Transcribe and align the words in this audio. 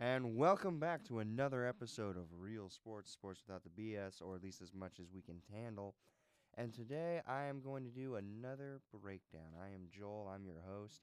And 0.00 0.36
welcome 0.36 0.78
back 0.78 1.04
to 1.04 1.18
another 1.18 1.66
episode 1.66 2.16
of 2.16 2.26
Real 2.38 2.68
Sports, 2.70 3.10
Sports 3.10 3.42
Without 3.46 3.62
the 3.64 3.70
BS, 3.82 4.22
or 4.22 4.36
at 4.36 4.42
least 4.42 4.62
as 4.62 4.72
much 4.72 5.00
as 5.00 5.06
we 5.12 5.22
can 5.22 5.40
handle. 5.52 5.94
And 6.56 6.72
today 6.72 7.20
I 7.26 7.44
am 7.44 7.60
going 7.60 7.84
to 7.84 7.90
do 7.90 8.16
another 8.16 8.80
breakdown. 8.92 9.54
I 9.60 9.68
am 9.74 9.88
Joel, 9.90 10.30
I'm 10.32 10.44
your 10.44 10.62
host. 10.68 11.02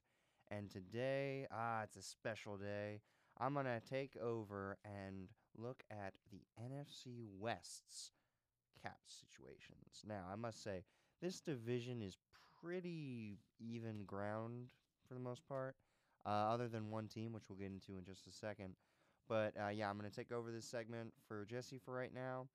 And 0.50 0.70
today, 0.70 1.46
ah, 1.52 1.82
it's 1.82 1.96
a 1.96 2.02
special 2.02 2.56
day. 2.56 3.00
I'm 3.38 3.54
going 3.54 3.66
to 3.66 3.80
take 3.90 4.16
over 4.16 4.78
and 4.84 5.28
look 5.56 5.82
at 5.90 6.14
the 6.30 6.40
NFC 6.62 7.24
West's 7.38 8.12
cap 8.82 8.98
situations. 9.08 10.02
Now, 10.06 10.24
I 10.32 10.36
must 10.36 10.62
say, 10.62 10.84
this 11.20 11.40
division 11.40 12.02
is 12.02 12.16
pretty 12.62 13.38
even 13.60 14.04
ground 14.06 14.68
for 15.06 15.14
the 15.14 15.20
most 15.20 15.46
part, 15.48 15.76
uh, 16.26 16.52
other 16.52 16.68
than 16.68 16.90
one 16.90 17.06
team, 17.06 17.32
which 17.32 17.44
we'll 17.48 17.58
get 17.58 17.70
into 17.70 17.98
in 17.98 18.04
just 18.04 18.26
a 18.26 18.32
second. 18.32 18.74
But 19.28 19.54
uh, 19.62 19.68
yeah, 19.68 19.88
I'm 19.88 19.98
going 19.98 20.10
to 20.10 20.16
take 20.16 20.32
over 20.32 20.50
this 20.50 20.66
segment 20.66 21.12
for 21.26 21.46
Jesse 21.48 21.80
for 21.84 21.94
right 21.94 22.12
now. 22.14 22.46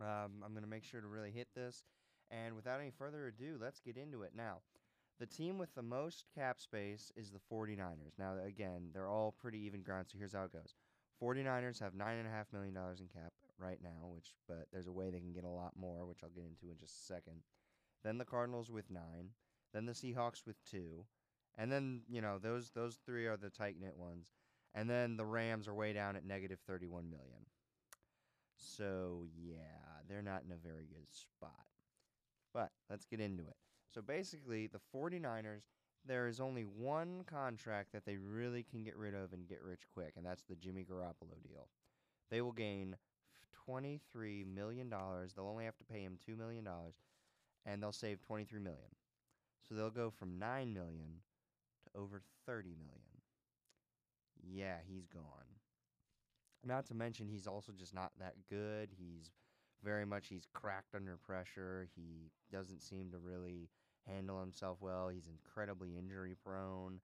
Um, 0.00 0.42
I'm 0.44 0.52
going 0.52 0.64
to 0.64 0.70
make 0.70 0.84
sure 0.84 1.00
to 1.00 1.06
really 1.06 1.30
hit 1.30 1.48
this. 1.54 1.84
And 2.30 2.56
without 2.56 2.80
any 2.80 2.90
further 2.90 3.26
ado, 3.26 3.58
let's 3.60 3.80
get 3.80 3.96
into 3.96 4.22
it. 4.22 4.32
Now, 4.34 4.58
the 5.20 5.26
team 5.26 5.58
with 5.58 5.74
the 5.74 5.82
most 5.82 6.24
cap 6.34 6.60
space 6.60 7.12
is 7.16 7.30
the 7.30 7.38
49ers. 7.52 8.18
Now, 8.18 8.36
again, 8.44 8.88
they're 8.92 9.08
all 9.08 9.32
pretty 9.32 9.58
even 9.58 9.82
ground, 9.82 10.06
so 10.08 10.18
here's 10.18 10.32
how 10.32 10.44
it 10.44 10.52
goes 10.52 10.74
49ers 11.22 11.78
have 11.78 11.92
$9.5 11.92 12.52
million 12.52 12.76
in 12.76 13.08
cap 13.08 13.32
right 13.58 13.78
now, 13.82 14.08
which, 14.14 14.34
but 14.48 14.66
there's 14.72 14.88
a 14.88 14.92
way 14.92 15.10
they 15.10 15.20
can 15.20 15.32
get 15.32 15.44
a 15.44 15.48
lot 15.48 15.72
more, 15.78 16.06
which 16.06 16.20
I'll 16.24 16.30
get 16.30 16.44
into 16.44 16.72
in 16.72 16.78
just 16.78 16.98
a 16.98 17.04
second. 17.04 17.42
Then 18.02 18.18
the 18.18 18.24
Cardinals 18.24 18.70
with 18.70 18.90
nine. 18.90 19.30
Then 19.72 19.86
the 19.86 19.92
Seahawks 19.92 20.44
with 20.46 20.56
two. 20.68 21.04
And 21.58 21.70
then, 21.70 22.02
you 22.08 22.20
know, 22.20 22.38
those 22.38 22.70
those 22.70 22.98
three 23.04 23.26
are 23.26 23.36
the 23.36 23.50
tight 23.50 23.76
knit 23.80 23.96
ones. 23.96 24.26
And 24.74 24.88
then 24.88 25.16
the 25.16 25.24
Rams 25.24 25.68
are 25.68 25.74
way 25.74 25.92
down 25.92 26.16
at 26.16 26.24
negative 26.24 26.58
31 26.66 27.10
million. 27.10 27.46
So, 28.56 29.24
yeah, 29.36 29.56
they're 30.08 30.22
not 30.22 30.44
in 30.46 30.52
a 30.52 30.56
very 30.56 30.86
good 30.86 31.06
spot. 31.10 31.66
But 32.54 32.70
let's 32.88 33.04
get 33.04 33.20
into 33.20 33.42
it. 33.42 33.56
So 33.94 34.00
basically, 34.00 34.68
the 34.68 34.80
49ers, 34.94 35.64
there 36.06 36.26
is 36.26 36.40
only 36.40 36.62
one 36.62 37.24
contract 37.26 37.92
that 37.92 38.06
they 38.06 38.16
really 38.16 38.62
can 38.62 38.82
get 38.82 38.96
rid 38.96 39.14
of 39.14 39.32
and 39.32 39.46
get 39.46 39.62
rich 39.62 39.82
quick, 39.92 40.14
and 40.16 40.24
that's 40.24 40.44
the 40.44 40.56
Jimmy 40.56 40.86
Garoppolo 40.90 41.42
deal. 41.46 41.68
They 42.30 42.40
will 42.40 42.52
gain 42.52 42.96
$23 43.68 44.46
million. 44.46 44.88
They'll 44.88 45.46
only 45.46 45.66
have 45.66 45.76
to 45.76 45.84
pay 45.84 46.02
him 46.02 46.18
$2 46.28 46.36
million, 46.36 46.66
and 47.66 47.82
they'll 47.82 47.92
save 47.92 48.22
23 48.22 48.60
million. 48.60 48.80
So 49.68 49.74
they'll 49.74 49.90
go 49.90 50.10
from 50.10 50.40
$9 50.40 50.72
million 50.72 51.20
over 51.96 52.22
30 52.46 52.70
million. 52.70 53.22
Yeah, 54.42 54.76
he's 54.86 55.06
gone. 55.06 55.22
Not 56.64 56.86
to 56.86 56.94
mention, 56.94 57.26
he's 57.26 57.46
also 57.46 57.72
just 57.72 57.94
not 57.94 58.12
that 58.18 58.34
good. 58.48 58.90
He's 58.96 59.30
very 59.82 60.06
much 60.06 60.28
he's 60.28 60.46
cracked 60.52 60.94
under 60.94 61.16
pressure. 61.16 61.88
He 61.94 62.30
doesn't 62.50 62.82
seem 62.82 63.10
to 63.10 63.18
really 63.18 63.68
handle 64.06 64.40
himself 64.40 64.78
well. 64.80 65.08
He's 65.08 65.28
incredibly 65.28 65.96
injury 65.96 66.34
prone. 66.44 67.00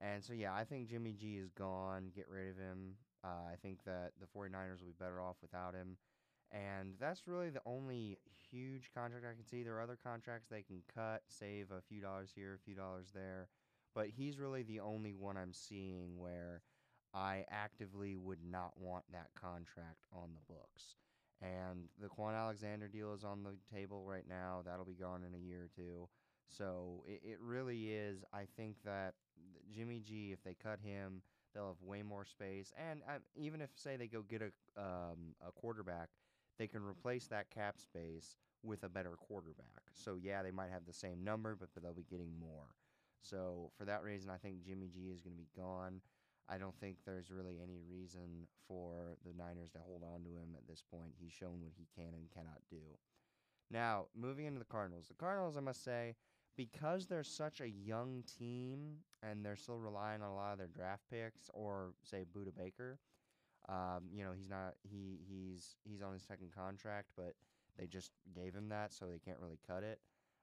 And 0.00 0.24
so, 0.24 0.32
yeah, 0.32 0.54
I 0.54 0.64
think 0.64 0.88
Jimmy 0.88 1.12
G 1.12 1.36
is 1.36 1.50
gone. 1.50 2.10
Get 2.14 2.28
rid 2.28 2.50
of 2.50 2.56
him. 2.56 2.94
Uh, 3.22 3.52
I 3.52 3.56
think 3.60 3.84
that 3.84 4.12
the 4.18 4.26
49ers 4.26 4.80
will 4.80 4.88
be 4.88 4.94
better 4.98 5.20
off 5.20 5.36
without 5.42 5.74
him. 5.74 5.96
And 6.52 6.94
that's 6.98 7.28
really 7.28 7.50
the 7.50 7.60
only 7.64 8.18
huge 8.50 8.90
contract 8.94 9.24
I 9.24 9.34
can 9.34 9.46
see. 9.46 9.62
There 9.62 9.76
are 9.76 9.82
other 9.82 9.98
contracts 10.02 10.48
they 10.48 10.62
can 10.62 10.82
cut, 10.92 11.22
save 11.28 11.70
a 11.70 11.80
few 11.80 12.00
dollars 12.00 12.30
here, 12.34 12.54
a 12.54 12.64
few 12.64 12.74
dollars 12.74 13.08
there. 13.14 13.48
But 13.94 14.08
he's 14.08 14.38
really 14.38 14.62
the 14.62 14.80
only 14.80 15.12
one 15.12 15.36
I'm 15.36 15.52
seeing 15.52 16.18
where 16.18 16.62
I 17.12 17.44
actively 17.50 18.14
would 18.14 18.38
not 18.48 18.72
want 18.78 19.04
that 19.12 19.28
contract 19.40 20.06
on 20.12 20.30
the 20.34 20.54
books. 20.54 20.96
And 21.42 21.88
the 22.00 22.08
Kwon 22.08 22.38
Alexander 22.38 22.86
deal 22.86 23.14
is 23.14 23.24
on 23.24 23.42
the 23.42 23.56
table 23.74 24.04
right 24.04 24.26
now. 24.28 24.62
That'll 24.64 24.84
be 24.84 24.94
gone 24.94 25.22
in 25.26 25.34
a 25.34 25.42
year 25.42 25.62
or 25.64 25.70
two. 25.74 26.08
So 26.48 27.02
it, 27.06 27.20
it 27.24 27.38
really 27.40 27.90
is. 27.92 28.24
I 28.32 28.46
think 28.56 28.76
that 28.84 29.14
Jimmy 29.74 30.00
G, 30.00 30.32
if 30.32 30.42
they 30.44 30.54
cut 30.54 30.78
him, 30.80 31.22
they'll 31.54 31.68
have 31.68 31.82
way 31.82 32.02
more 32.02 32.24
space. 32.24 32.72
And 32.76 33.00
uh, 33.08 33.18
even 33.34 33.60
if, 33.60 33.70
say, 33.74 33.96
they 33.96 34.06
go 34.06 34.22
get 34.22 34.42
a 34.42 34.80
um, 34.80 35.34
a 35.46 35.50
quarterback, 35.52 36.10
they 36.58 36.66
can 36.66 36.82
replace 36.82 37.26
that 37.28 37.50
cap 37.50 37.80
space 37.80 38.36
with 38.62 38.84
a 38.84 38.88
better 38.88 39.16
quarterback. 39.16 39.82
So 39.94 40.16
yeah, 40.20 40.42
they 40.42 40.50
might 40.50 40.70
have 40.70 40.84
the 40.86 40.92
same 40.92 41.24
number, 41.24 41.56
but 41.58 41.70
they'll 41.80 41.94
be 41.94 42.06
getting 42.10 42.32
more. 42.38 42.66
So 43.22 43.70
for 43.76 43.84
that 43.84 44.02
reason, 44.02 44.30
I 44.30 44.36
think 44.36 44.64
Jimmy 44.64 44.88
G 44.88 45.10
is 45.12 45.20
going 45.20 45.34
to 45.36 45.42
be 45.42 45.48
gone. 45.56 46.00
I 46.48 46.58
don't 46.58 46.74
think 46.80 46.96
there's 47.04 47.30
really 47.30 47.60
any 47.62 47.80
reason 47.88 48.48
for 48.66 49.16
the 49.24 49.32
Niners 49.36 49.70
to 49.72 49.78
hold 49.78 50.02
on 50.02 50.24
to 50.24 50.30
him 50.30 50.56
at 50.56 50.66
this 50.66 50.82
point. 50.90 51.12
He's 51.20 51.32
shown 51.32 51.60
what 51.62 51.72
he 51.76 51.86
can 51.94 52.12
and 52.14 52.30
cannot 52.34 52.60
do. 52.68 52.98
Now, 53.70 54.06
moving 54.16 54.46
into 54.46 54.58
the 54.58 54.64
Cardinals. 54.64 55.06
The 55.06 55.14
Cardinals, 55.14 55.56
I 55.56 55.60
must 55.60 55.84
say, 55.84 56.16
because 56.56 57.06
they're 57.06 57.22
such 57.22 57.60
a 57.60 57.68
young 57.68 58.24
team 58.38 58.96
and 59.22 59.44
they're 59.44 59.56
still 59.56 59.78
relying 59.78 60.22
on 60.22 60.30
a 60.30 60.34
lot 60.34 60.52
of 60.52 60.58
their 60.58 60.66
draft 60.66 61.04
picks 61.08 61.50
or 61.54 61.94
say 62.02 62.24
Budda 62.36 62.56
Baker, 62.56 62.98
um, 63.68 64.08
you 64.12 64.24
know, 64.24 64.32
he's 64.36 64.48
not 64.48 64.74
he 64.82 65.20
he's 65.28 65.76
he's 65.84 66.02
on 66.02 66.12
his 66.12 66.22
second 66.22 66.50
contract, 66.54 67.10
but 67.16 67.34
they 67.78 67.86
just 67.86 68.10
gave 68.34 68.54
him 68.54 68.68
that, 68.70 68.92
so 68.92 69.06
they 69.06 69.18
can't 69.18 69.38
really 69.38 69.58
cut 69.66 69.84
it. 69.84 70.00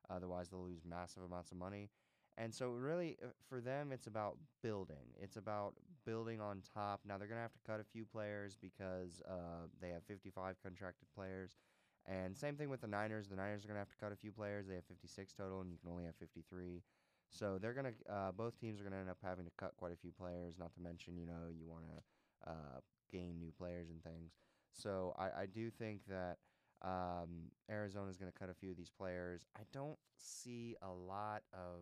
Otherwise, 0.09 0.49
they'll 0.49 0.63
lose 0.63 0.81
massive 0.87 1.23
amounts 1.23 1.51
of 1.51 1.57
money. 1.57 1.89
And 2.37 2.53
so, 2.53 2.69
really, 2.69 3.17
uh, 3.23 3.27
for 3.49 3.61
them, 3.61 3.91
it's 3.91 4.07
about 4.07 4.37
building. 4.61 5.13
It's 5.19 5.37
about 5.37 5.73
building 6.05 6.39
on 6.39 6.61
top. 6.73 7.01
Now, 7.05 7.17
they're 7.17 7.27
going 7.27 7.39
to 7.39 7.41
have 7.41 7.53
to 7.53 7.59
cut 7.65 7.79
a 7.79 7.83
few 7.83 8.05
players 8.05 8.57
because 8.61 9.21
uh, 9.27 9.67
they 9.81 9.89
have 9.89 10.03
55 10.03 10.55
contracted 10.61 11.07
players. 11.15 11.57
And 12.05 12.37
same 12.37 12.55
thing 12.55 12.69
with 12.69 12.81
the 12.81 12.87
Niners. 12.87 13.27
The 13.27 13.35
Niners 13.35 13.65
are 13.65 13.67
going 13.67 13.75
to 13.75 13.81
have 13.81 13.89
to 13.89 13.97
cut 13.99 14.11
a 14.11 14.15
few 14.15 14.31
players. 14.31 14.67
They 14.67 14.75
have 14.75 14.85
56 14.85 15.33
total, 15.33 15.61
and 15.61 15.71
you 15.71 15.77
can 15.77 15.89
only 15.89 16.05
have 16.05 16.15
53. 16.15 16.83
So 17.29 17.57
they're 17.59 17.73
going 17.73 17.87
to, 17.87 18.13
uh, 18.13 18.31
both 18.31 18.57
teams 18.59 18.79
are 18.79 18.83
going 18.83 18.93
to 18.93 18.99
end 18.99 19.09
up 19.09 19.17
having 19.21 19.45
to 19.45 19.51
cut 19.57 19.73
quite 19.75 19.91
a 19.91 19.97
few 19.97 20.11
players. 20.11 20.55
Not 20.57 20.73
to 20.75 20.81
mention, 20.81 21.17
you 21.17 21.25
know, 21.25 21.49
you 21.51 21.67
want 21.67 21.83
to 21.85 22.51
uh, 22.51 22.79
gain 23.11 23.39
new 23.39 23.51
players 23.57 23.89
and 23.89 24.01
things. 24.03 24.31
So 24.71 25.13
I, 25.17 25.41
I 25.41 25.45
do 25.45 25.69
think 25.69 26.01
that 26.07 26.37
um, 26.81 27.49
Arizona 27.69 28.09
is 28.09 28.17
going 28.17 28.31
to 28.31 28.37
cut 28.37 28.49
a 28.49 28.53
few 28.53 28.71
of 28.71 28.77
these 28.77 28.91
players. 28.91 29.45
I 29.57 29.63
don't 29.73 29.97
see 30.17 30.75
a 30.81 30.91
lot 30.91 31.41
of 31.51 31.81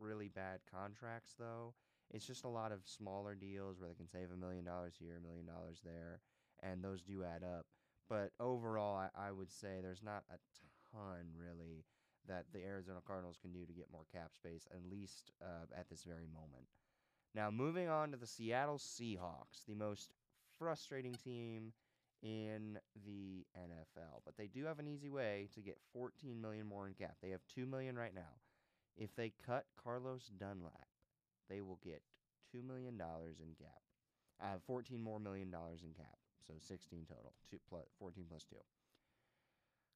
really 0.00 0.28
bad 0.28 0.60
contracts, 0.70 1.34
though. 1.38 1.74
It's 2.12 2.26
just 2.26 2.44
a 2.44 2.48
lot 2.48 2.72
of 2.72 2.80
smaller 2.84 3.34
deals 3.34 3.80
where 3.80 3.88
they 3.88 3.94
can 3.94 4.08
save 4.08 4.30
a 4.32 4.36
million 4.36 4.64
dollars 4.64 4.94
here, 4.98 5.16
a 5.18 5.26
million 5.26 5.46
dollars 5.46 5.80
there, 5.84 6.20
and 6.62 6.82
those 6.82 7.02
do 7.02 7.24
add 7.24 7.42
up. 7.42 7.66
But 8.08 8.32
overall, 8.38 8.96
I, 8.96 9.28
I 9.28 9.32
would 9.32 9.50
say 9.50 9.80
there's 9.80 10.02
not 10.02 10.24
a 10.30 10.36
ton 10.90 11.32
really 11.36 11.84
that 12.28 12.44
the 12.52 12.62
Arizona 12.62 13.00
Cardinals 13.06 13.38
can 13.40 13.52
do 13.52 13.64
to 13.64 13.72
get 13.72 13.90
more 13.90 14.04
cap 14.12 14.32
space, 14.34 14.66
at 14.70 14.80
least 14.90 15.32
uh, 15.42 15.66
at 15.76 15.88
this 15.88 16.04
very 16.04 16.26
moment. 16.32 16.66
Now, 17.34 17.50
moving 17.50 17.88
on 17.88 18.10
to 18.10 18.16
the 18.16 18.26
Seattle 18.26 18.78
Seahawks, 18.78 19.64
the 19.66 19.74
most 19.74 20.12
frustrating 20.58 21.14
team 21.14 21.72
in 22.22 22.78
the 23.04 23.44
NFL, 23.58 24.20
but 24.24 24.36
they 24.36 24.46
do 24.46 24.64
have 24.66 24.78
an 24.78 24.86
easy 24.86 25.08
way 25.08 25.48
to 25.54 25.60
get 25.60 25.78
14 25.92 26.40
million 26.40 26.66
more 26.66 26.86
in 26.86 26.94
cap. 26.94 27.16
They 27.20 27.30
have 27.30 27.40
2 27.52 27.66
million 27.66 27.96
right 27.96 28.14
now. 28.14 28.38
If 28.96 29.14
they 29.16 29.32
cut 29.46 29.66
Carlos 29.82 30.30
Dunlap, 30.38 30.88
they 31.48 31.60
will 31.60 31.78
get 31.84 32.02
$2 32.54 32.66
million 32.66 32.94
in 32.94 33.54
cap. 33.58 33.82
Uh, 34.42 34.58
14 34.66 35.00
more 35.00 35.20
million 35.20 35.50
dollars 35.50 35.80
in 35.84 35.92
cap. 35.92 36.18
So 36.46 36.54
16 36.58 37.06
total. 37.08 37.32
Two 37.50 37.58
plus, 37.68 37.86
14 37.98 38.24
plus 38.28 38.44
2. 38.50 38.56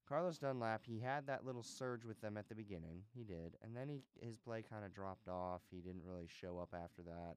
Carlos 0.07 0.37
Dunlap, 0.37 0.85
he 0.85 0.99
had 0.99 1.27
that 1.27 1.45
little 1.45 1.63
surge 1.63 2.05
with 2.05 2.21
them 2.21 2.37
at 2.37 2.47
the 2.47 2.55
beginning. 2.55 3.01
He 3.13 3.23
did. 3.23 3.57
And 3.61 3.75
then 3.75 3.89
he 3.89 4.01
his 4.25 4.37
play 4.37 4.63
kind 4.63 4.85
of 4.85 4.93
dropped 4.93 5.27
off. 5.27 5.61
He 5.69 5.81
didn't 5.81 6.05
really 6.05 6.27
show 6.27 6.59
up 6.59 6.73
after 6.73 7.01
that. 7.03 7.35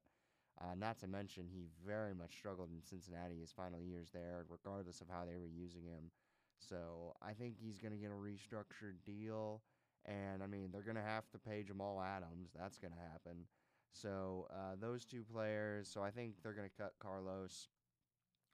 Uh, 0.59 0.75
not 0.77 0.99
to 0.99 1.07
mention, 1.07 1.47
he 1.51 1.65
very 1.85 2.13
much 2.13 2.33
struggled 2.37 2.69
in 2.71 2.81
Cincinnati 2.81 3.39
his 3.39 3.51
final 3.51 3.81
years 3.81 4.09
there, 4.13 4.45
regardless 4.49 5.01
of 5.01 5.07
how 5.09 5.25
they 5.25 5.35
were 5.35 5.49
using 5.49 5.83
him. 5.83 6.11
So 6.59 7.15
I 7.21 7.33
think 7.33 7.55
he's 7.59 7.79
going 7.79 7.93
to 7.93 7.97
get 7.97 8.11
a 8.11 8.13
restructured 8.13 9.03
deal. 9.05 9.61
And 10.05 10.41
I 10.43 10.47
mean, 10.47 10.69
they're 10.71 10.81
going 10.81 10.95
to 10.95 11.01
have 11.01 11.29
to 11.31 11.37
pay 11.37 11.63
Jamal 11.63 12.01
Adams. 12.01 12.49
That's 12.57 12.79
going 12.79 12.93
to 12.93 12.99
happen. 12.99 13.45
So 13.93 14.47
uh, 14.51 14.75
those 14.79 15.05
two 15.05 15.23
players. 15.23 15.87
So 15.87 16.01
I 16.01 16.11
think 16.11 16.35
they're 16.41 16.53
going 16.53 16.69
to 16.69 16.81
cut 16.83 16.93
Carlos, 16.99 17.67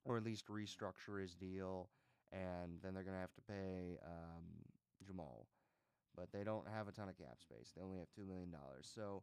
or 0.05 0.17
at 0.17 0.23
least 0.23 0.47
restructure 0.47 1.21
his 1.21 1.35
deal, 1.35 1.89
and 2.31 2.79
then 2.83 2.93
they're 2.93 3.03
going 3.03 3.15
to 3.15 3.21
have 3.21 3.35
to 3.35 3.41
pay 3.41 3.97
um, 4.05 4.43
Jamal. 5.05 5.47
But 6.15 6.31
they 6.33 6.43
don't 6.43 6.67
have 6.67 6.87
a 6.87 6.91
ton 6.91 7.09
of 7.09 7.17
cap 7.17 7.37
space. 7.39 7.71
They 7.75 7.83
only 7.83 7.99
have 7.99 8.07
two 8.15 8.25
million 8.25 8.49
dollars. 8.49 8.89
So 8.93 9.21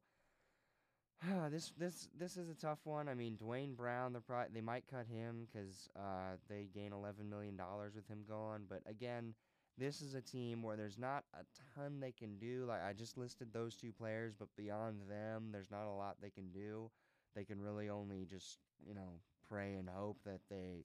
this 1.50 1.72
this 1.78 2.08
this 2.18 2.36
is 2.36 2.48
a 2.48 2.54
tough 2.54 2.80
one. 2.84 3.08
I 3.08 3.14
mean, 3.14 3.36
Duane 3.36 3.74
Brown, 3.74 4.12
they 4.12 4.20
probably 4.20 4.48
they 4.54 4.60
might 4.60 4.84
cut 4.90 5.06
him 5.06 5.46
because 5.52 5.88
uh, 5.96 6.36
they 6.48 6.68
gain 6.74 6.92
eleven 6.92 7.28
million 7.28 7.56
dollars 7.56 7.94
with 7.94 8.06
him 8.08 8.20
gone. 8.28 8.62
But 8.68 8.82
again, 8.86 9.34
this 9.78 10.00
is 10.00 10.14
a 10.14 10.20
team 10.20 10.62
where 10.62 10.76
there's 10.76 10.98
not 10.98 11.24
a 11.34 11.44
ton 11.74 12.00
they 12.00 12.12
can 12.12 12.38
do. 12.38 12.64
Like 12.68 12.82
I 12.82 12.92
just 12.92 13.18
listed 13.18 13.48
those 13.52 13.74
two 13.74 13.92
players, 13.92 14.34
but 14.38 14.48
beyond 14.56 15.00
them, 15.08 15.48
there's 15.52 15.70
not 15.70 15.86
a 15.86 15.96
lot 15.96 16.16
they 16.20 16.30
can 16.30 16.50
do. 16.52 16.90
They 17.34 17.44
can 17.44 17.60
really 17.60 17.90
only 17.90 18.24
just, 18.24 18.58
you 18.86 18.94
know, 18.94 19.20
pray 19.48 19.74
and 19.74 19.88
hope 19.88 20.18
that 20.24 20.40
they 20.48 20.84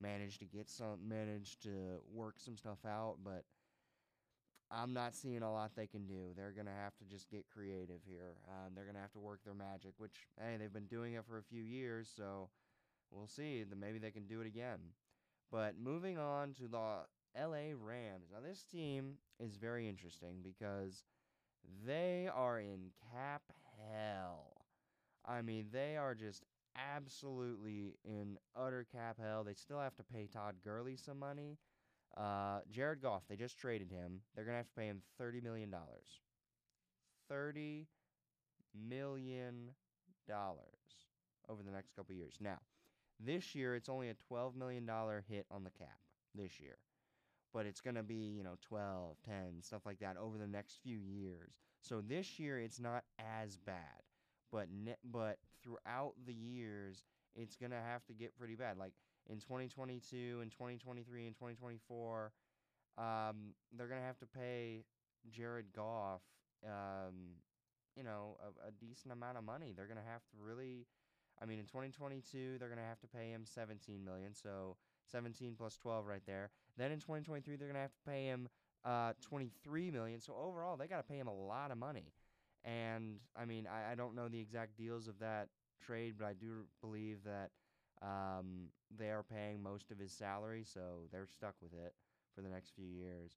manage 0.00 0.38
to 0.38 0.46
get 0.46 0.70
some, 0.70 1.06
manage 1.06 1.58
to 1.60 2.00
work 2.12 2.36
some 2.38 2.56
stuff 2.56 2.78
out. 2.86 3.16
But 3.22 3.44
I'm 4.70 4.94
not 4.94 5.14
seeing 5.14 5.42
a 5.42 5.52
lot 5.52 5.72
they 5.76 5.86
can 5.86 6.06
do. 6.06 6.32
They're 6.34 6.54
gonna 6.56 6.70
have 6.82 6.96
to 6.98 7.04
just 7.04 7.28
get 7.28 7.44
creative 7.52 8.00
here. 8.06 8.36
Um, 8.48 8.72
they're 8.74 8.86
gonna 8.86 9.00
have 9.00 9.12
to 9.12 9.18
work 9.18 9.40
their 9.44 9.54
magic, 9.54 9.92
which 9.98 10.28
hey, 10.38 10.56
they've 10.58 10.72
been 10.72 10.86
doing 10.86 11.14
it 11.14 11.24
for 11.26 11.38
a 11.38 11.42
few 11.42 11.62
years, 11.62 12.10
so 12.16 12.48
we'll 13.10 13.26
see. 13.26 13.64
Maybe 13.78 13.98
they 13.98 14.12
can 14.12 14.26
do 14.26 14.40
it 14.40 14.46
again. 14.46 14.78
But 15.50 15.74
moving 15.78 16.16
on 16.16 16.54
to 16.54 16.68
the 16.68 17.00
LA 17.36 17.74
Rams. 17.78 18.28
Now 18.32 18.38
this 18.46 18.64
team 18.64 19.14
is 19.38 19.56
very 19.56 19.88
interesting 19.88 20.36
because 20.42 21.04
they 21.86 22.28
are 22.34 22.60
in 22.60 22.90
cap 23.12 23.42
hell. 23.92 24.66
I 25.26 25.42
mean, 25.42 25.66
they 25.72 25.96
are 25.96 26.14
just 26.14 26.44
absolutely 26.76 27.96
in 28.04 28.38
utter 28.56 28.86
cap 28.90 29.18
hell. 29.20 29.44
They 29.44 29.54
still 29.54 29.80
have 29.80 29.96
to 29.96 30.02
pay 30.02 30.26
Todd 30.26 30.56
Gurley 30.64 30.96
some 30.96 31.18
money. 31.18 31.58
Uh, 32.16 32.60
Jared 32.70 33.00
Goff, 33.02 33.22
they 33.28 33.36
just 33.36 33.58
traded 33.58 33.90
him. 33.90 34.20
They're 34.34 34.44
going 34.44 34.54
to 34.54 34.58
have 34.58 34.68
to 34.68 34.74
pay 34.74 34.86
him 34.86 35.02
$30 35.20 35.42
million. 35.42 35.72
$30 37.30 37.86
million 38.88 39.70
over 41.48 41.62
the 41.62 41.70
next 41.70 41.94
couple 41.94 42.14
years. 42.14 42.34
Now, 42.40 42.58
this 43.18 43.54
year 43.54 43.74
it's 43.74 43.88
only 43.88 44.08
a 44.08 44.14
$12 44.32 44.56
million 44.56 44.88
hit 45.28 45.46
on 45.50 45.64
the 45.64 45.70
cap 45.70 45.98
this 46.34 46.60
year. 46.60 46.76
But 47.52 47.66
it's 47.66 47.80
going 47.80 47.96
to 47.96 48.02
be, 48.02 48.32
you 48.36 48.44
know, 48.44 48.56
12, 48.62 49.16
10, 49.24 49.62
stuff 49.62 49.82
like 49.84 49.98
that 50.00 50.16
over 50.16 50.38
the 50.38 50.46
next 50.46 50.78
few 50.82 50.98
years. 50.98 51.54
So 51.80 52.00
this 52.00 52.38
year 52.38 52.60
it's 52.60 52.78
not 52.78 53.04
as 53.18 53.56
bad. 53.56 54.02
But 54.52 54.68
ne- 54.72 54.96
but 55.04 55.38
throughout 55.62 56.14
the 56.26 56.34
years 56.34 57.02
it's 57.34 57.56
going 57.56 57.70
to 57.70 57.80
have 57.80 58.04
to 58.06 58.12
get 58.14 58.36
pretty 58.36 58.54
bad. 58.54 58.78
Like 58.78 58.92
in 59.28 59.38
2022 59.38 60.38
and 60.42 60.50
2023 60.50 61.26
and 61.26 61.34
2024, 61.34 62.32
um, 62.98 63.54
they're 63.76 63.88
going 63.88 64.00
to 64.00 64.06
have 64.06 64.18
to 64.18 64.26
pay 64.26 64.84
Jared 65.30 65.72
Goff, 65.74 66.22
um, 66.64 67.36
you 67.96 68.02
know, 68.02 68.36
a, 68.42 68.68
a 68.68 68.70
decent 68.72 69.12
amount 69.12 69.38
of 69.38 69.44
money. 69.44 69.72
They're 69.74 69.86
going 69.86 69.96
to 69.98 70.10
have 70.10 70.22
to 70.30 70.36
really, 70.40 70.86
I 71.40 71.46
mean, 71.46 71.58
in 71.58 71.66
2022, 71.66 72.58
they're 72.58 72.68
going 72.68 72.78
to 72.80 72.84
have 72.84 73.00
to 73.00 73.08
pay 73.08 73.30
him 73.30 73.42
17 73.44 74.04
million. 74.04 74.34
So 74.34 74.76
17 75.10 75.54
plus 75.56 75.76
12 75.76 76.06
right 76.06 76.22
there. 76.26 76.50
Then 76.76 76.92
in 76.92 76.98
2023, 76.98 77.56
they're 77.56 77.68
going 77.68 77.74
to 77.74 77.80
have 77.80 77.92
to 77.92 78.10
pay 78.10 78.26
him 78.26 78.48
uh, 78.84 79.12
23 79.20 79.90
million. 79.90 80.20
So 80.20 80.34
overall, 80.40 80.76
they 80.76 80.86
got 80.86 80.96
to 80.98 81.02
pay 81.02 81.18
him 81.18 81.28
a 81.28 81.34
lot 81.34 81.70
of 81.70 81.78
money. 81.78 82.12
And 82.64 83.16
I 83.36 83.44
mean, 83.44 83.66
I, 83.66 83.92
I 83.92 83.94
don't 83.94 84.14
know 84.14 84.28
the 84.28 84.40
exact 84.40 84.76
deals 84.76 85.08
of 85.08 85.18
that 85.20 85.48
trade, 85.84 86.14
but 86.18 86.26
I 86.26 86.34
do 86.34 86.66
believe 86.80 87.18
that 87.24 87.50
um, 88.02 88.68
they 88.96 89.10
are 89.10 89.22
paying 89.22 89.62
most 89.62 89.90
of 89.90 89.98
his 89.98 90.12
salary, 90.12 90.64
so 90.64 91.08
they're 91.12 91.26
stuck 91.26 91.54
with 91.62 91.72
it 91.72 91.94
for 92.34 92.42
the 92.42 92.48
next 92.48 92.72
few 92.74 92.86
years. 92.86 93.32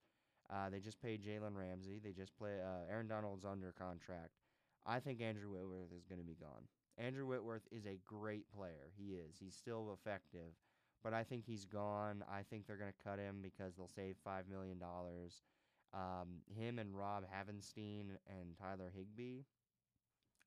Uh, 0.50 0.70
they 0.70 0.80
just 0.80 1.02
paid 1.02 1.24
Jalen 1.24 1.56
Ramsey. 1.56 2.00
They 2.04 2.12
just 2.12 2.38
play 2.38 2.60
uh, 2.62 2.92
Aaron 2.92 3.08
Donald's 3.08 3.46
under 3.46 3.74
contract. 3.78 4.32
I 4.86 5.00
think 5.00 5.22
Andrew 5.22 5.52
Whitworth 5.52 5.94
is 5.96 6.06
going 6.06 6.20
to 6.20 6.26
be 6.26 6.36
gone. 6.40 6.64
Andrew 6.98 7.26
Whitworth 7.26 7.64
is 7.72 7.86
a 7.86 8.00
great 8.06 8.46
player. 8.56 8.92
He 8.98 9.14
is. 9.14 9.38
He's 9.40 9.56
still 9.56 9.98
effective, 9.98 10.54
but 11.04 11.14
I 11.14 11.24
think 11.24 11.46
he's 11.46 11.66
gone. 11.66 12.24
I 12.32 12.42
think 12.50 12.66
they're 12.66 12.78
going 12.78 12.92
to 12.92 13.10
cut 13.10 13.20
him 13.20 13.40
because 13.42 13.76
they'll 13.76 13.90
save 13.94 14.16
five 14.24 14.46
million 14.50 14.80
dollars. 14.80 15.42
Um, 15.94 16.42
him 16.58 16.80
and 16.80 16.98
Rob 16.98 17.24
Havenstein 17.24 18.18
and 18.28 18.58
Tyler 18.60 18.92
Higbee. 18.96 19.44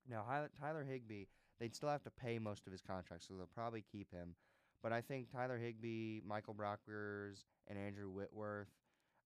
Now, 0.09 0.25
Tyler 0.59 0.85
Higbee, 0.89 1.25
they'd 1.59 1.75
still 1.75 1.89
have 1.89 2.03
to 2.03 2.09
pay 2.09 2.39
most 2.39 2.65
of 2.65 2.71
his 2.71 2.81
contract, 2.81 3.23
so 3.23 3.35
they'll 3.35 3.49
probably 3.53 3.83
keep 3.89 4.11
him. 4.11 4.35
But 4.83 4.91
I 4.93 5.01
think 5.01 5.31
Tyler 5.31 5.57
Higbee, 5.57 6.21
Michael 6.25 6.53
Brockers, 6.53 7.45
and 7.67 7.77
Andrew 7.77 8.09
Whitworth, 8.09 8.67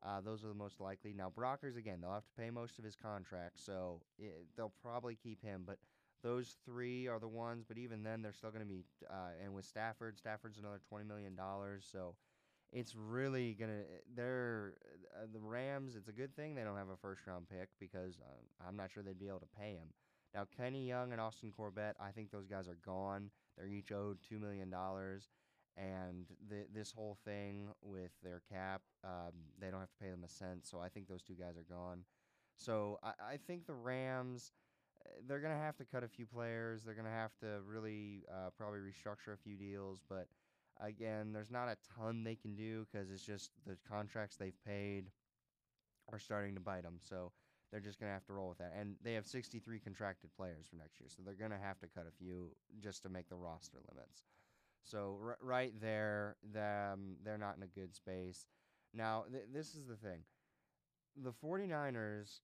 uh, 0.03 0.21
those 0.21 0.43
are 0.43 0.47
the 0.47 0.53
most 0.53 0.79
likely. 0.79 1.13
Now, 1.13 1.31
Brockers, 1.35 1.77
again, 1.77 1.99
they'll 2.01 2.13
have 2.13 2.25
to 2.25 2.41
pay 2.41 2.49
most 2.49 2.79
of 2.79 2.85
his 2.85 2.95
contract, 2.95 3.59
so 3.59 4.01
it, 4.17 4.45
they'll 4.57 4.73
probably 4.81 5.15
keep 5.15 5.43
him. 5.43 5.63
But 5.65 5.77
those 6.23 6.55
three 6.65 7.07
are 7.07 7.19
the 7.19 7.27
ones, 7.27 7.65
but 7.67 7.77
even 7.77 8.03
then, 8.03 8.21
they're 8.21 8.33
still 8.33 8.51
going 8.51 8.65
to 8.65 8.67
be. 8.67 8.83
Uh, 9.09 9.31
and 9.43 9.53
with 9.53 9.65
Stafford, 9.65 10.17
Stafford's 10.17 10.57
another 10.57 10.81
$20 10.91 11.07
million, 11.07 11.37
so 11.81 12.15
it's 12.71 12.95
really 12.95 13.55
to. 13.69 13.83
They're. 14.15 14.73
Uh, 15.15 15.27
the 15.33 15.39
Rams, 15.39 15.95
it's 15.95 16.07
a 16.07 16.13
good 16.13 16.35
thing 16.35 16.55
they 16.55 16.63
don't 16.63 16.77
have 16.77 16.89
a 16.89 16.97
first 16.97 17.27
round 17.27 17.47
pick 17.49 17.69
because 17.79 18.19
uh, 18.21 18.65
I'm 18.67 18.77
not 18.77 18.91
sure 18.91 19.03
they'd 19.03 19.19
be 19.19 19.27
able 19.27 19.39
to 19.39 19.59
pay 19.59 19.71
him. 19.73 19.89
Now, 20.33 20.45
Kenny 20.55 20.87
Young 20.87 21.11
and 21.11 21.19
Austin 21.19 21.51
Corbett, 21.51 21.95
I 21.99 22.11
think 22.11 22.31
those 22.31 22.47
guys 22.47 22.67
are 22.67 22.77
gone. 22.85 23.29
They're 23.57 23.67
each 23.67 23.91
owed 23.91 24.17
$2 24.31 24.39
million. 24.39 24.73
And 25.77 26.25
th- 26.49 26.67
this 26.73 26.91
whole 26.91 27.17
thing 27.25 27.67
with 27.81 28.11
their 28.23 28.41
cap, 28.49 28.81
um, 29.03 29.33
they 29.59 29.69
don't 29.69 29.79
have 29.79 29.89
to 29.89 30.03
pay 30.03 30.09
them 30.09 30.23
a 30.23 30.29
cent. 30.29 30.65
So 30.65 30.79
I 30.79 30.89
think 30.89 31.07
those 31.07 31.21
two 31.21 31.33
guys 31.35 31.57
are 31.57 31.73
gone. 31.73 32.03
So 32.55 32.99
I, 33.03 33.33
I 33.33 33.37
think 33.37 33.65
the 33.65 33.73
Rams, 33.73 34.51
they're 35.27 35.39
going 35.39 35.53
to 35.53 35.59
have 35.59 35.77
to 35.77 35.85
cut 35.85 36.03
a 36.03 36.07
few 36.07 36.25
players. 36.25 36.83
They're 36.83 36.93
to 37.05 37.11
have 37.11 37.35
to 37.41 37.59
really 37.65 38.23
uh, 38.31 38.49
probably 38.57 38.79
restructure 38.79 39.33
a 39.33 39.37
few 39.37 39.55
deals. 39.55 40.01
But 40.09 40.27
again, 40.79 41.33
there's 41.33 41.51
not 41.51 41.67
a 41.67 41.77
ton 41.97 42.23
they 42.23 42.35
can 42.35 42.55
do 42.55 42.85
because 42.91 43.11
it's 43.11 43.25
just 43.25 43.51
the 43.65 43.77
contracts 43.89 44.35
they've 44.37 44.53
paid 44.65 45.11
are 46.11 46.19
starting 46.19 46.55
to 46.55 46.61
bite 46.61 46.83
them. 46.83 46.99
So 47.01 47.31
they're 47.71 47.79
just 47.79 47.99
going 47.99 48.09
to 48.09 48.13
have 48.13 48.25
to 48.25 48.33
roll 48.33 48.49
with 48.49 48.57
that. 48.57 48.73
And 48.77 48.95
they 49.03 49.13
have 49.13 49.25
63 49.25 49.79
contracted 49.79 50.29
players 50.35 50.65
for 50.69 50.75
next 50.75 50.99
year, 50.99 51.09
so 51.09 51.21
they're 51.23 51.33
going 51.35 51.51
to 51.51 51.65
have 51.65 51.79
to 51.79 51.87
cut 51.87 52.05
a 52.07 52.11
few 52.11 52.49
just 52.79 53.03
to 53.03 53.09
make 53.09 53.29
the 53.29 53.35
roster 53.35 53.77
limits. 53.93 54.23
So 54.83 55.17
r- 55.23 55.37
right 55.41 55.73
there, 55.79 56.35
them 56.53 57.17
they're 57.23 57.37
not 57.37 57.55
in 57.57 57.63
a 57.63 57.67
good 57.67 57.95
space. 57.95 58.47
Now, 58.93 59.25
th- 59.31 59.45
this 59.53 59.75
is 59.75 59.85
the 59.85 59.95
thing. 59.95 60.19
The 61.15 61.31
49ers, 61.31 62.39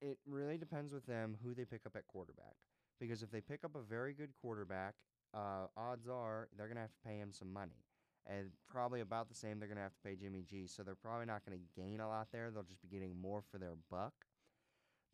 it 0.00 0.18
really 0.26 0.56
depends 0.56 0.92
with 0.92 1.06
them 1.06 1.36
who 1.42 1.54
they 1.54 1.64
pick 1.64 1.86
up 1.86 1.96
at 1.96 2.06
quarterback. 2.06 2.54
Because 2.98 3.22
if 3.22 3.30
they 3.30 3.40
pick 3.40 3.64
up 3.64 3.74
a 3.74 3.80
very 3.82 4.12
good 4.12 4.30
quarterback, 4.40 4.94
uh, 5.34 5.66
odds 5.76 6.08
are 6.08 6.48
they're 6.56 6.66
going 6.66 6.76
to 6.76 6.82
have 6.82 6.92
to 6.92 7.08
pay 7.08 7.18
him 7.18 7.32
some 7.32 7.52
money. 7.52 7.84
And 8.26 8.50
probably 8.68 9.00
about 9.00 9.28
the 9.28 9.34
same 9.34 9.58
they're 9.58 9.68
going 9.68 9.76
to 9.76 9.82
have 9.82 9.94
to 9.94 10.08
pay 10.08 10.14
Jimmy 10.14 10.42
G. 10.42 10.66
So 10.66 10.82
they're 10.82 10.94
probably 10.94 11.26
not 11.26 11.44
going 11.46 11.58
to 11.58 11.80
gain 11.80 12.00
a 12.00 12.08
lot 12.08 12.28
there. 12.32 12.50
They'll 12.50 12.62
just 12.62 12.82
be 12.82 12.88
getting 12.88 13.20
more 13.20 13.42
for 13.50 13.58
their 13.58 13.74
buck. 13.90 14.12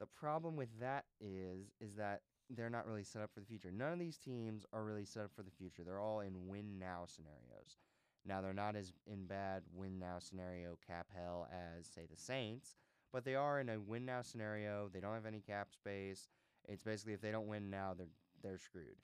The 0.00 0.06
problem 0.06 0.56
with 0.56 0.68
that 0.80 1.04
is 1.20 1.70
is 1.80 1.94
that 1.94 2.22
they're 2.50 2.70
not 2.70 2.86
really 2.86 3.04
set 3.04 3.22
up 3.22 3.30
for 3.32 3.40
the 3.40 3.46
future. 3.46 3.70
None 3.72 3.92
of 3.92 3.98
these 3.98 4.18
teams 4.18 4.66
are 4.72 4.84
really 4.84 5.04
set 5.04 5.24
up 5.24 5.30
for 5.34 5.42
the 5.42 5.50
future. 5.50 5.82
They're 5.84 6.00
all 6.00 6.20
in 6.20 6.46
win 6.46 6.78
now 6.78 7.04
scenarios. 7.06 7.78
Now 8.24 8.40
they're 8.40 8.52
not 8.52 8.76
as 8.76 8.92
in 9.06 9.26
bad 9.26 9.62
win 9.72 9.98
now 9.98 10.18
scenario 10.18 10.78
cap 10.86 11.06
hell 11.14 11.48
as 11.50 11.86
say 11.86 12.06
the 12.10 12.16
Saints, 12.16 12.76
but 13.12 13.24
they 13.24 13.34
are 13.34 13.60
in 13.60 13.68
a 13.68 13.80
win 13.80 14.06
now 14.06 14.22
scenario. 14.22 14.88
They 14.92 15.00
don't 15.00 15.14
have 15.14 15.26
any 15.26 15.40
cap 15.40 15.68
space. 15.72 16.28
It's 16.68 16.82
basically 16.82 17.14
if 17.14 17.20
they 17.20 17.30
don't 17.30 17.46
win 17.46 17.70
now, 17.70 17.94
they're 17.96 18.08
they're 18.42 18.58
screwed. 18.58 18.96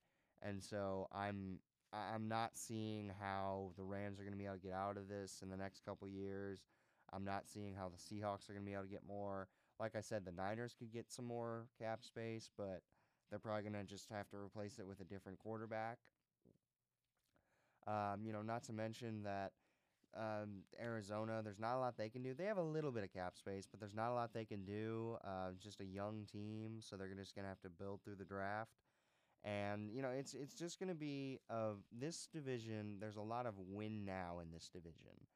And 0.42 0.62
so 0.62 1.08
I'm 1.12 1.58
I'm 1.92 2.28
not 2.28 2.52
seeing 2.54 3.12
how 3.20 3.72
the 3.76 3.84
Rams 3.84 4.18
are 4.18 4.22
going 4.22 4.32
to 4.32 4.38
be 4.38 4.46
able 4.46 4.56
to 4.56 4.62
get 4.62 4.72
out 4.72 4.96
of 4.96 5.08
this 5.08 5.40
in 5.42 5.50
the 5.50 5.56
next 5.56 5.84
couple 5.84 6.08
years. 6.08 6.64
I'm 7.12 7.24
not 7.24 7.46
seeing 7.46 7.74
how 7.74 7.90
the 7.90 7.98
Seahawks 7.98 8.48
are 8.48 8.54
going 8.54 8.64
to 8.64 8.70
be 8.70 8.72
able 8.72 8.84
to 8.84 8.88
get 8.88 9.06
more. 9.06 9.48
Like 9.78 9.94
I 9.94 10.00
said, 10.00 10.24
the 10.24 10.32
Niners 10.32 10.74
could 10.78 10.92
get 10.92 11.10
some 11.10 11.26
more 11.26 11.66
cap 11.78 12.02
space, 12.02 12.48
but 12.56 12.82
they're 13.28 13.38
probably 13.38 13.62
going 13.62 13.74
to 13.74 13.84
just 13.84 14.08
have 14.10 14.28
to 14.30 14.36
replace 14.38 14.78
it 14.78 14.86
with 14.86 15.00
a 15.00 15.04
different 15.04 15.38
quarterback. 15.38 15.98
Um, 17.86 18.20
you 18.24 18.32
know, 18.32 18.42
not 18.42 18.62
to 18.64 18.72
mention 18.72 19.24
that 19.24 19.52
um, 20.16 20.62
Arizona, 20.80 21.40
there's 21.42 21.58
not 21.58 21.76
a 21.76 21.78
lot 21.78 21.96
they 21.96 22.08
can 22.08 22.22
do. 22.22 22.34
They 22.34 22.44
have 22.44 22.58
a 22.58 22.62
little 22.62 22.92
bit 22.92 23.04
of 23.04 23.12
cap 23.12 23.36
space, 23.36 23.66
but 23.70 23.80
there's 23.80 23.94
not 23.94 24.10
a 24.10 24.14
lot 24.14 24.32
they 24.32 24.44
can 24.44 24.64
do. 24.64 25.16
Uh, 25.24 25.50
just 25.60 25.80
a 25.80 25.84
young 25.84 26.26
team, 26.30 26.80
so 26.80 26.96
they're 26.96 27.08
just 27.14 27.34
going 27.34 27.44
to 27.44 27.48
have 27.48 27.60
to 27.62 27.70
build 27.70 28.00
through 28.02 28.16
the 28.16 28.24
draft. 28.24 28.72
And 29.44 29.90
you 29.90 30.02
know, 30.02 30.10
it's 30.10 30.34
it's 30.34 30.54
just 30.54 30.78
going 30.78 30.88
to 30.88 30.94
be 30.94 31.40
of 31.50 31.78
this 31.90 32.28
division. 32.32 32.98
There's 33.00 33.16
a 33.16 33.22
lot 33.22 33.46
of 33.46 33.54
win 33.58 34.04
now 34.04 34.38
in 34.40 34.52
this 34.52 34.68
division, 34.68 35.26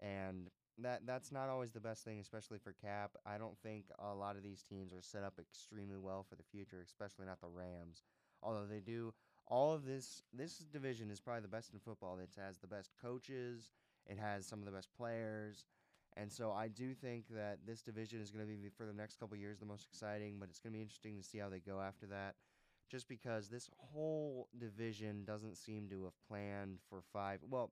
and 0.00 0.48
that 0.78 1.02
that's 1.06 1.30
not 1.30 1.48
always 1.48 1.72
the 1.72 1.80
best 1.80 2.04
thing, 2.04 2.20
especially 2.20 2.58
for 2.58 2.72
Cap. 2.72 3.10
I 3.26 3.36
don't 3.36 3.58
think 3.58 3.84
a 3.98 4.14
lot 4.14 4.36
of 4.36 4.42
these 4.42 4.62
teams 4.62 4.94
are 4.94 5.02
set 5.02 5.24
up 5.24 5.34
extremely 5.38 5.98
well 5.98 6.24
for 6.28 6.36
the 6.36 6.42
future, 6.42 6.80
especially 6.82 7.26
not 7.26 7.40
the 7.40 7.48
Rams. 7.48 8.02
Although 8.42 8.66
they 8.66 8.80
do 8.80 9.12
all 9.46 9.72
of 9.72 9.84
this, 9.84 10.22
this 10.32 10.58
division 10.72 11.10
is 11.10 11.20
probably 11.20 11.42
the 11.42 11.48
best 11.48 11.72
in 11.74 11.80
football. 11.80 12.18
It 12.18 12.30
has 12.40 12.58
the 12.58 12.66
best 12.66 12.92
coaches, 13.02 13.70
it 14.06 14.18
has 14.18 14.46
some 14.46 14.58
of 14.58 14.64
the 14.64 14.72
best 14.72 14.88
players, 14.96 15.64
and 16.16 16.30
so 16.30 16.52
I 16.52 16.68
do 16.68 16.94
think 16.94 17.26
that 17.30 17.58
this 17.66 17.82
division 17.82 18.20
is 18.20 18.30
going 18.30 18.44
to 18.44 18.52
be 18.52 18.68
for 18.76 18.86
the 18.86 18.92
next 18.92 19.18
couple 19.18 19.36
years 19.36 19.58
the 19.58 19.66
most 19.66 19.86
exciting. 19.86 20.36
But 20.38 20.48
it's 20.48 20.58
going 20.58 20.72
to 20.72 20.76
be 20.76 20.82
interesting 20.82 21.16
to 21.16 21.22
see 21.22 21.38
how 21.38 21.48
they 21.48 21.60
go 21.60 21.80
after 21.80 22.06
that. 22.06 22.34
Just 22.90 23.08
because 23.08 23.48
this 23.48 23.70
whole 23.78 24.48
division 24.58 25.24
doesn't 25.24 25.56
seem 25.56 25.88
to 25.90 26.04
have 26.04 26.28
planned 26.28 26.78
for 26.88 27.02
five. 27.12 27.38
Well, 27.48 27.70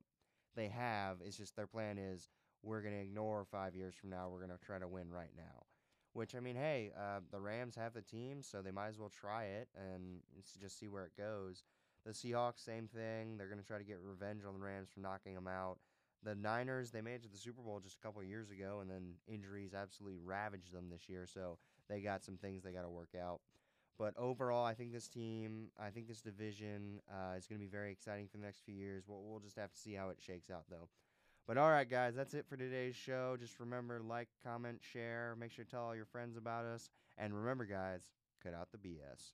they 0.55 0.69
have. 0.69 1.17
It's 1.25 1.37
just 1.37 1.57
their 1.57 1.67
plan 1.67 1.99
is 1.99 2.29
we're 2.63 2.83
going 2.83 2.95
to 2.95 3.01
ignore 3.01 3.45
five 3.45 3.75
years 3.75 3.95
from 3.95 4.11
now. 4.11 4.29
We're 4.29 4.47
going 4.47 4.57
to 4.57 4.65
try 4.65 4.79
to 4.79 4.87
win 4.87 5.11
right 5.11 5.33
now. 5.37 5.65
Which, 6.13 6.35
I 6.35 6.41
mean, 6.41 6.57
hey, 6.57 6.93
uh, 6.97 7.21
the 7.31 7.41
Rams 7.41 7.75
have 7.77 7.95
the 7.95 8.03
team, 8.03 8.43
so 8.43 8.63
they 8.63 8.71
might 8.71 8.89
as 8.89 8.99
well 8.99 9.11
try 9.11 9.45
it 9.45 9.69
and 9.77 10.21
just 10.61 10.79
see 10.79 10.89
where 10.89 11.05
it 11.05 11.17
goes. 11.17 11.65
The 12.07 12.13
Seahawks, 12.13 12.65
same 12.65 12.89
thing. 12.89 13.37
They're 13.37 13.49
going 13.49 13.61
to 13.61 13.67
try 13.67 13.79
to 13.79 13.85
get 13.85 13.99
revenge 14.01 14.43
on 14.47 14.55
the 14.55 14.65
Rams 14.65 14.89
for 14.93 15.01
knocking 15.01 15.35
them 15.35 15.49
out. 15.49 15.79
The 16.25 16.35
Niners, 16.35 16.91
they 16.91 17.01
made 17.01 17.15
it 17.15 17.23
to 17.23 17.29
the 17.29 17.37
Super 17.37 17.63
Bowl 17.63 17.81
just 17.81 17.97
a 17.97 18.01
couple 18.01 18.23
years 18.23 18.51
ago, 18.51 18.79
and 18.81 18.91
then 18.91 19.15
injuries 19.27 19.73
absolutely 19.75 20.19
ravaged 20.25 20.73
them 20.73 20.89
this 20.91 21.09
year. 21.09 21.27
So 21.27 21.59
they 21.89 22.01
got 22.01 22.25
some 22.25 22.37
things 22.37 22.63
they 22.63 22.73
got 22.73 22.83
to 22.83 22.91
work 22.91 23.11
out. 23.21 23.41
But 23.99 24.15
overall, 24.17 24.65
I 24.65 24.75
think 24.75 24.93
this 24.93 25.09
team, 25.09 25.71
I 25.79 25.91
think 25.91 26.07
this 26.07 26.21
division 26.21 27.01
uh, 27.11 27.37
is 27.37 27.47
going 27.47 27.59
to 27.59 27.65
be 27.65 27.71
very 27.71 27.91
exciting 27.91 28.29
for 28.29 28.37
the 28.37 28.45
next 28.45 28.61
few 28.65 28.75
years. 28.75 29.05
We'll, 29.09 29.23
we'll 29.23 29.41
just 29.41 29.57
have 29.57 29.73
to 29.73 29.79
see 29.79 29.95
how 29.95 30.11
it 30.11 30.19
shakes 30.21 30.51
out, 30.51 30.65
though. 30.71 30.89
But 31.49 31.59
all 31.59 31.71
right, 31.71 31.89
guys, 31.89 32.15
that's 32.15 32.35
it 32.35 32.47
for 32.47 32.57
today's 32.57 32.95
show. 32.95 33.37
Just 33.41 33.59
remember, 33.59 34.01
like, 34.01 34.29
comment, 34.45 34.81
share. 34.93 35.35
Make 35.41 35.51
sure 35.51 35.65
to 35.65 35.71
tell 35.71 35.83
all 35.83 35.97
your 35.97 36.05
friends 36.05 36.37
about 36.37 36.65
us. 36.65 36.91
And 37.17 37.35
remember, 37.35 37.65
guys, 37.65 38.03
cut 38.43 38.55
out 38.55 38.69
the 38.71 38.79
BS. 38.79 39.33